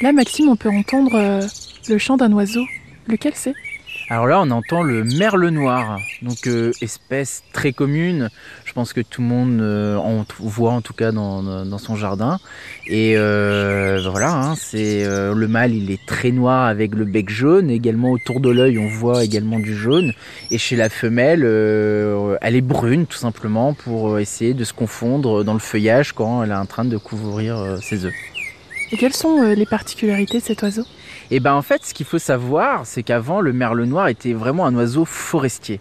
Là, 0.00 0.12
Maxime, 0.12 0.48
on 0.48 0.56
peut 0.56 0.70
entendre 0.70 1.14
euh, 1.14 1.46
le 1.88 1.98
chant 1.98 2.16
d'un 2.16 2.32
oiseau. 2.32 2.64
Lequel 3.06 3.32
c'est? 3.34 3.54
Alors 4.12 4.26
là, 4.26 4.40
on 4.40 4.50
entend 4.50 4.82
le 4.82 5.04
merle 5.04 5.48
noir, 5.50 6.00
donc 6.22 6.48
euh, 6.48 6.72
espèce 6.80 7.44
très 7.52 7.72
commune. 7.72 8.28
Je 8.64 8.72
pense 8.72 8.92
que 8.92 9.00
tout 9.00 9.20
le 9.20 9.28
monde 9.28 9.60
euh, 9.60 9.96
en 9.98 10.26
voit 10.40 10.72
en 10.72 10.80
tout 10.80 10.94
cas 10.94 11.12
dans, 11.12 11.78
son 11.78 11.94
jardin. 11.94 12.40
Et 12.88 13.14
euh, 13.16 14.00
voilà, 14.10 14.34
hein, 14.34 14.54
c'est 14.56 15.04
le 15.04 15.46
mâle, 15.46 15.74
il 15.74 15.92
est 15.92 16.04
très 16.06 16.32
noir 16.32 16.66
avec 16.66 16.96
le 16.96 17.04
bec 17.04 17.30
jaune. 17.30 17.70
Également 17.70 18.10
autour 18.10 18.40
de 18.40 18.50
l'œil, 18.50 18.78
on 18.78 18.88
voit 18.88 19.22
également 19.22 19.60
du 19.60 19.76
jaune. 19.76 20.12
Et 20.50 20.58
chez 20.58 20.74
la 20.74 20.88
femelle, 20.88 21.44
elle 22.40 22.56
est 22.56 22.60
brune 22.62 23.06
tout 23.06 23.18
simplement 23.18 23.74
pour 23.74 24.18
essayer 24.18 24.54
de 24.54 24.64
se 24.64 24.72
confondre 24.72 25.44
dans 25.44 25.54
le 25.54 25.60
feuillage 25.60 26.14
quand 26.14 26.42
elle 26.42 26.50
est 26.50 26.54
en 26.54 26.66
train 26.66 26.84
de 26.84 26.96
couvrir 26.96 27.78
ses 27.80 28.06
œufs. 28.06 28.39
Et 28.92 28.96
quelles 28.96 29.14
sont 29.14 29.42
euh, 29.42 29.54
les 29.54 29.66
particularités 29.66 30.38
de 30.38 30.42
cet 30.42 30.62
oiseau? 30.62 30.84
Et 31.30 31.38
ben 31.38 31.54
en 31.54 31.62
fait, 31.62 31.84
ce 31.84 31.94
qu'il 31.94 32.06
faut 32.06 32.18
savoir, 32.18 32.86
c'est 32.86 33.04
qu'avant, 33.04 33.40
le 33.40 33.52
merle 33.52 33.84
noir 33.84 34.08
était 34.08 34.32
vraiment 34.32 34.66
un 34.66 34.74
oiseau 34.74 35.04
forestier. 35.04 35.80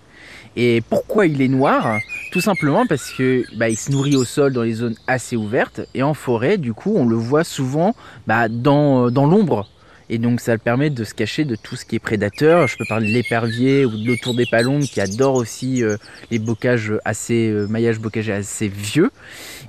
Et 0.55 0.81
pourquoi 0.89 1.25
il 1.25 1.41
est 1.41 1.47
noir? 1.47 1.97
Tout 2.31 2.41
simplement 2.41 2.85
parce 2.85 3.11
que 3.11 3.43
bah, 3.57 3.69
il 3.69 3.77
se 3.77 3.91
nourrit 3.91 4.15
au 4.15 4.25
sol 4.25 4.53
dans 4.53 4.61
les 4.61 4.73
zones 4.73 4.95
assez 5.07 5.35
ouvertes 5.35 5.81
et 5.95 6.03
en 6.03 6.13
forêt, 6.13 6.57
du 6.57 6.73
coup, 6.73 6.93
on 6.95 7.05
le 7.05 7.15
voit 7.15 7.43
souvent 7.43 7.95
bah, 8.27 8.47
dans, 8.47 9.09
dans 9.09 9.25
l'ombre. 9.25 9.67
Et 10.09 10.17
donc 10.17 10.41
ça 10.41 10.53
le 10.53 10.57
permet 10.57 10.89
de 10.89 11.03
se 11.03 11.13
cacher 11.13 11.45
de 11.45 11.55
tout 11.55 11.75
ce 11.75 11.85
qui 11.85 11.95
est 11.95 11.99
prédateur. 11.99 12.67
Je 12.67 12.77
peux 12.77 12.85
parler 12.89 13.07
de 13.07 13.13
l'épervier 13.13 13.85
ou 13.85 13.91
de 13.91 14.07
l'autour 14.07 14.33
des 14.33 14.47
palombes 14.47 14.81
qui 14.81 14.99
adore 14.99 15.35
aussi 15.35 15.83
euh, 15.83 15.97
les 16.31 16.39
bocages 16.39 16.93
assez, 17.05 17.49
euh, 17.49 17.67
maillages 17.67 17.99
bocagers 17.99 18.33
assez 18.33 18.67
vieux. 18.67 19.11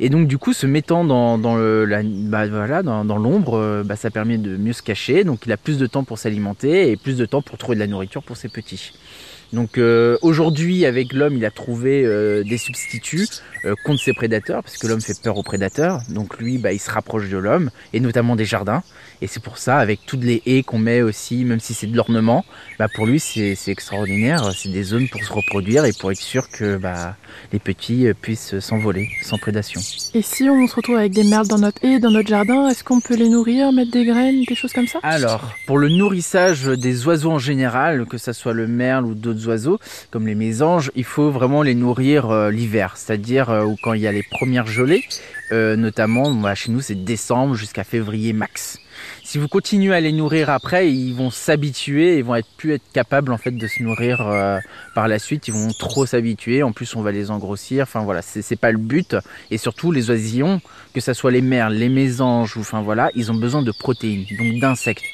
Et 0.01 0.09
donc 0.09 0.29
du 0.29 0.39
coup, 0.39 0.55
se 0.55 0.67
mettant 0.67 1.05
dans, 1.05 1.37
dans 1.37 1.57
le, 1.57 1.87
bah, 2.29 2.47
voilà, 2.47 2.83
dans, 2.83 3.05
dans 3.05 3.19
l'ombre, 3.19 3.59
euh, 3.59 3.83
bah, 3.85 3.97
ça 3.97 4.11
permet 4.11 4.39
de 4.39 4.57
mieux 4.57 4.73
se 4.73 4.83
cacher. 4.83 5.25
Donc 5.25 5.45
il 5.45 5.53
a 5.53 5.59
plus 5.59 5.77
de 5.79 5.87
temps 5.87 6.05
pour 6.05 6.19
s'alimenter 6.19 6.91
et 6.91 6.97
plus 6.97 7.19
de 7.19 7.27
temps 7.27 7.43
pour 7.43 7.59
trouver 7.59 7.75
de 7.75 7.81
la 7.81 7.87
nourriture 7.87 8.23
pour 8.23 8.39
ses 8.39 8.49
petits. 8.49 8.93
Donc 9.53 9.79
euh, 9.79 10.17
aujourd'hui, 10.23 10.87
avec 10.87 11.13
l'homme, 11.13 11.37
il 11.37 11.45
a 11.45 11.51
trouvé 11.51 12.05
euh, 12.05 12.45
des 12.45 12.59
substituts 12.59 13.27
euh, 13.65 13.75
contre 13.85 14.01
ses 14.01 14.13
prédateurs, 14.13 14.63
parce 14.63 14.79
que 14.79 14.87
l'homme 14.87 15.01
fait 15.01 15.21
peur 15.21 15.37
aux 15.37 15.43
prédateurs. 15.43 16.01
Donc 16.09 16.39
lui, 16.39 16.59
bah, 16.59 16.73
il 16.73 16.79
se 16.79 16.91
rapproche 16.91 17.29
de 17.29 17.37
l'homme, 17.37 17.71
et 17.93 18.01
notamment 18.01 18.37
des 18.37 18.45
jardins. 18.45 18.83
Et 19.23 19.27
c'est 19.27 19.43
pour 19.43 19.59
ça, 19.59 19.79
avec 19.79 20.01
toutes 20.07 20.25
les 20.25 20.43
haies 20.47 20.63
qu'on 20.63 20.79
met 20.79 21.03
aussi, 21.03 21.45
même 21.45 21.61
si 21.61 21.75
c'est 21.75 21.87
de 21.87 21.97
l'ornement, 21.97 22.45
bah, 22.79 22.87
pour 22.95 23.07
lui, 23.07 23.21
c'est 23.21 23.57
extraordinaire. 23.67 24.53
C'est 24.57 24.71
des 24.71 24.83
zones 24.83 25.09
pour 25.09 25.23
se 25.23 25.33
reproduire 25.33 25.85
et 25.85 25.93
pour 25.93 26.11
être 26.11 26.21
sûr 26.21 26.49
que 26.49 26.77
bah, 26.77 27.17
les 27.53 27.59
petits 27.59 28.07
puissent 28.23 28.59
s'envoler 28.61 29.09
sans 29.23 29.37
prédation. 29.37 29.81
Et 30.15 30.23
si 30.23 30.45
on 30.45 30.67
se 30.67 30.75
retrouve 30.75 30.97
avec 30.97 31.13
des 31.13 31.25
merles 31.25 31.49
dans 31.49 31.59
notre 31.59 31.85
haie, 31.85 31.99
dans 31.99 32.11
notre 32.11 32.29
jardin, 32.29 32.69
est-ce 32.69 32.83
qu'on 32.83 33.01
peut 33.01 33.17
les 33.17 33.29
nourrir, 33.29 33.73
mettre 33.73 33.91
des 33.91 34.05
graines, 34.05 34.45
des 34.49 34.55
choses 34.55 34.73
comme 34.73 34.87
ça? 34.87 35.01
Alors, 35.03 35.55
pour 35.67 35.79
le 35.79 35.89
nourrissage 35.89 36.65
des 36.65 37.07
oiseaux 37.07 37.33
en 37.33 37.39
général, 37.39 38.07
que 38.07 38.17
ce 38.17 38.33
soit 38.33 38.55
le 38.55 38.67
merle 38.67 39.05
ou 39.05 39.15
d'autres 39.15 39.40
oiseaux, 39.47 39.79
comme 40.11 40.27
les 40.27 40.35
mésanges, 40.35 40.91
il 40.95 41.05
faut 41.05 41.31
vraiment 41.31 41.63
les 41.63 41.75
nourrir 41.75 42.31
euh, 42.31 42.51
l'hiver, 42.51 42.97
c'est-à-dire 42.97 43.51
euh, 43.51 43.67
quand 43.83 43.93
il 43.93 44.01
y 44.01 44.07
a 44.07 44.13
les 44.13 44.23
premières 44.23 44.67
gelées, 44.67 45.05
euh, 45.53 45.77
notamment 45.77 46.55
chez 46.55 46.71
nous 46.71 46.81
c'est 46.81 47.05
décembre 47.05 47.55
jusqu'à 47.55 47.85
février 47.85 48.33
max. 48.33 48.79
Si 49.25 49.39
vous 49.39 49.49
continuez 49.49 49.95
à 49.95 50.01
les 50.01 50.13
nourrir 50.13 50.51
après, 50.51 50.93
ils 50.93 51.15
vont 51.15 51.31
s'habituer 51.31 52.19
et 52.19 52.23
vont 52.23 52.35
être 52.35 52.49
plus 52.57 52.73
être 52.73 52.93
capables 52.93 53.33
en 53.33 53.39
fait 53.39 53.53
de 53.53 53.67
se 53.67 53.83
nourrir 53.83 54.21
euh, 54.21 54.59
par 54.95 55.09
la 55.09 55.19
suite. 55.19 55.47
Ils 55.49 55.55
vont 55.55 55.71
trop 55.79 56.07
s'habituer. 56.07 56.63
En 56.63 56.73
plus, 56.73 56.97
on 56.97 57.03
va 57.03 57.13
les 57.13 57.31
engrossir. 57.31 57.85
Enfin 57.85 58.01
voilà, 58.01 58.23
c'est 58.23 58.59
pas 58.59 58.73
le 58.73 58.79
but. 58.79 59.17
Et 59.51 59.59
surtout, 59.59 59.93
les 59.93 60.11
oisillons, 60.11 60.61
que 60.95 61.01
ça 61.01 61.15
soit 61.15 61.31
les 61.31 61.43
merles, 61.43 61.75
les 61.75 61.89
mésanges, 61.89 62.57
ou 62.57 62.61
enfin 62.61 62.83
voilà, 62.83 63.11
ils 63.15 63.31
ont 63.31 63.37
besoin 63.37 63.63
de 63.63 63.73
protéines, 63.73 64.27
donc 64.39 64.61
d'insectes. 64.61 65.05